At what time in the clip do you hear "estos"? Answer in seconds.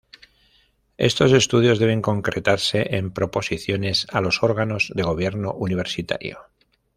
0.97-1.31